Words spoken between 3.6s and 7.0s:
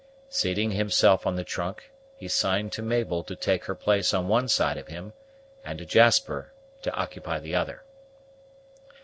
her place on one side of him and to Jasper to